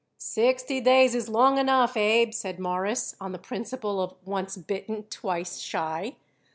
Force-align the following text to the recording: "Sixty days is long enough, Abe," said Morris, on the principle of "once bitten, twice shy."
"Sixty 0.17 0.81
days 0.81 1.13
is 1.13 1.29
long 1.29 1.59
enough, 1.59 1.95
Abe," 1.95 2.33
said 2.33 2.57
Morris, 2.59 3.15
on 3.21 3.33
the 3.33 3.37
principle 3.37 4.01
of 4.01 4.15
"once 4.25 4.57
bitten, 4.57 5.03
twice 5.11 5.59
shy." 5.59 6.15